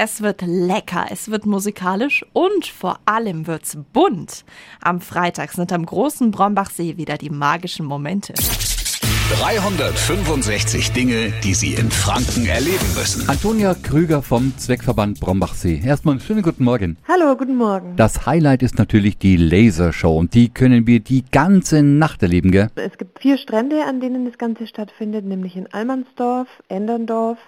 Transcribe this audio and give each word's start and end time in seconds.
Es 0.00 0.22
wird 0.22 0.42
lecker, 0.42 1.06
es 1.10 1.28
wird 1.28 1.44
musikalisch 1.44 2.24
und 2.32 2.66
vor 2.66 3.00
allem 3.04 3.48
wird's 3.48 3.76
bunt. 3.92 4.44
Am 4.80 5.00
Freitag 5.00 5.50
sind 5.50 5.72
am 5.72 5.84
großen 5.84 6.30
Brombachsee 6.30 6.96
wieder 6.96 7.18
die 7.18 7.30
magischen 7.30 7.84
Momente. 7.84 8.32
365 8.32 10.92
Dinge, 10.92 11.32
die 11.42 11.52
Sie 11.52 11.74
in 11.74 11.90
Franken 11.90 12.46
erleben 12.46 12.94
müssen. 12.94 13.28
Antonia 13.28 13.74
Krüger 13.74 14.22
vom 14.22 14.56
Zweckverband 14.56 15.18
Brombachsee. 15.18 15.82
Erstmal 15.84 16.12
einen 16.12 16.20
schönen 16.20 16.42
guten 16.42 16.62
Morgen. 16.62 16.96
Hallo, 17.08 17.36
guten 17.36 17.56
Morgen. 17.56 17.96
Das 17.96 18.24
Highlight 18.24 18.62
ist 18.62 18.78
natürlich 18.78 19.18
die 19.18 19.36
Lasershow 19.36 20.16
und 20.16 20.32
die 20.32 20.48
können 20.48 20.86
wir 20.86 21.00
die 21.00 21.24
ganze 21.28 21.82
Nacht 21.82 22.22
erleben, 22.22 22.52
gell? 22.52 22.70
Es 22.76 22.98
gibt 22.98 23.18
vier 23.18 23.36
Strände, 23.36 23.84
an 23.84 24.00
denen 24.00 24.26
das 24.26 24.38
Ganze 24.38 24.68
stattfindet, 24.68 25.24
nämlich 25.24 25.56
in 25.56 25.66
Almansdorf, 25.72 26.46
Enderndorf, 26.68 27.38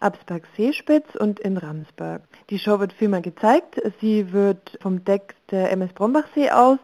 Absberg-Seespitz 0.00 1.16
und 1.18 1.40
in 1.40 1.56
Ramsberg. 1.56 2.22
Die 2.50 2.58
Show 2.58 2.80
wird 2.80 2.92
viermal 2.92 3.22
gezeigt. 3.22 3.80
Sie 4.00 4.32
wird 4.32 4.78
vom 4.80 5.04
Deck 5.04 5.34
der 5.50 5.70
MS 5.72 5.92
Brombachsee 5.94 6.50
aus 6.50 6.78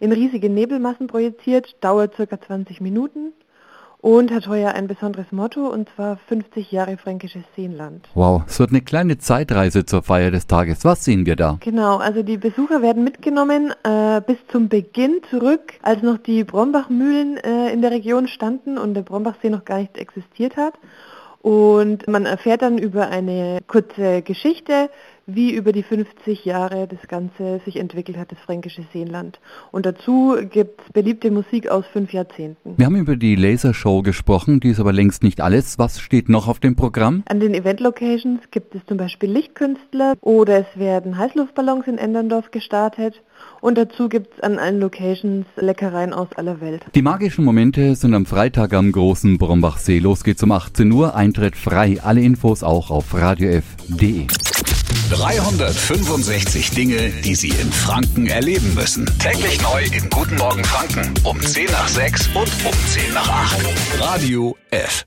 in 0.00 0.12
riesige 0.12 0.48
Nebelmassen 0.48 1.06
projiziert, 1.06 1.76
dauert 1.80 2.14
circa 2.14 2.40
20 2.40 2.80
Minuten 2.80 3.32
und 4.00 4.32
hat 4.32 4.46
heuer 4.46 4.74
ein 4.74 4.86
besonderes 4.86 5.32
Motto, 5.32 5.66
und 5.66 5.88
zwar 5.94 6.18
50 6.28 6.70
Jahre 6.70 6.96
fränkisches 6.96 7.42
Seenland. 7.56 8.08
Wow, 8.14 8.42
es 8.46 8.60
wird 8.60 8.70
eine 8.70 8.80
kleine 8.80 9.18
Zeitreise 9.18 9.84
zur 9.84 10.02
Feier 10.02 10.30
des 10.30 10.46
Tages. 10.46 10.84
Was 10.84 11.04
sehen 11.04 11.26
wir 11.26 11.34
da? 11.34 11.58
Genau, 11.60 11.96
also 11.96 12.22
die 12.22 12.36
Besucher 12.36 12.80
werden 12.80 13.02
mitgenommen 13.02 13.72
äh, 13.82 14.20
bis 14.24 14.36
zum 14.52 14.68
Beginn 14.68 15.20
zurück, 15.30 15.74
als 15.82 16.02
noch 16.02 16.18
die 16.18 16.44
Brombachmühlen 16.44 17.38
äh, 17.38 17.72
in 17.72 17.82
der 17.82 17.90
Region 17.90 18.28
standen 18.28 18.78
und 18.78 18.94
der 18.94 19.02
Brombachsee 19.02 19.50
noch 19.50 19.64
gar 19.64 19.78
nicht 19.78 19.98
existiert 19.98 20.56
hat. 20.56 20.74
Und 21.40 22.08
man 22.08 22.26
erfährt 22.26 22.62
dann 22.62 22.78
über 22.78 23.08
eine 23.08 23.58
kurze 23.66 24.22
Geschichte, 24.22 24.90
wie 25.28 25.54
über 25.54 25.72
die 25.72 25.82
50 25.82 26.44
Jahre 26.46 26.88
das 26.88 27.06
Ganze 27.06 27.60
sich 27.64 27.76
entwickelt 27.76 28.16
hat, 28.16 28.32
das 28.32 28.38
fränkische 28.38 28.82
Seenland. 28.92 29.38
Und 29.70 29.84
dazu 29.84 30.36
gibt 30.50 30.80
es 30.80 30.92
beliebte 30.92 31.30
Musik 31.30 31.68
aus 31.68 31.84
fünf 31.92 32.12
Jahrzehnten. 32.12 32.74
Wir 32.78 32.86
haben 32.86 32.96
über 32.96 33.14
die 33.14 33.36
Lasershow 33.36 34.02
gesprochen, 34.02 34.58
die 34.58 34.70
ist 34.70 34.80
aber 34.80 34.92
längst 34.92 35.22
nicht 35.22 35.40
alles. 35.40 35.78
Was 35.78 36.00
steht 36.00 36.30
noch 36.30 36.48
auf 36.48 36.60
dem 36.60 36.76
Programm? 36.76 37.22
An 37.28 37.40
den 37.40 37.54
Event-Locations 37.54 38.40
gibt 38.50 38.74
es 38.74 38.84
zum 38.86 38.96
Beispiel 38.96 39.30
Lichtkünstler 39.30 40.14
oder 40.22 40.60
es 40.60 40.78
werden 40.78 41.18
Heißluftballons 41.18 41.86
in 41.86 41.98
Enderndorf 41.98 42.50
gestartet. 42.50 43.22
Und 43.60 43.76
dazu 43.76 44.08
gibt 44.08 44.34
es 44.34 44.40
an 44.42 44.58
allen 44.58 44.80
Locations 44.80 45.46
Leckereien 45.56 46.12
aus 46.12 46.28
aller 46.36 46.60
Welt. 46.60 46.84
Die 46.94 47.02
magischen 47.02 47.44
Momente 47.44 47.94
sind 47.96 48.14
am 48.14 48.26
Freitag 48.26 48.72
am 48.72 48.92
großen 48.92 49.38
Brombachsee. 49.38 49.98
Los 49.98 50.22
geht's 50.22 50.42
um 50.42 50.52
18 50.52 50.92
Uhr, 50.92 51.14
Eintritt 51.14 51.56
frei. 51.56 51.98
Alle 52.02 52.20
Infos 52.20 52.62
auch 52.62 52.90
auf 52.90 53.14
radiof.de. 53.14 54.26
365 55.10 56.70
Dinge, 56.70 57.10
die 57.24 57.34
Sie 57.34 57.48
in 57.48 57.72
Franken 57.72 58.26
erleben 58.26 58.74
müssen. 58.74 59.06
Täglich 59.18 59.60
neu 59.62 59.82
in 59.84 60.08
Guten 60.10 60.36
Morgen 60.36 60.64
Franken 60.64 61.14
um 61.24 61.40
10 61.40 61.66
nach 61.66 61.88
6 61.88 62.28
und 62.28 62.50
um 62.64 62.72
10 62.86 63.14
nach 63.14 63.28
8. 63.28 64.00
Radio 64.00 64.56
F. 64.70 65.06